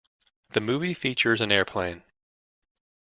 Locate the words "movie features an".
0.61-1.51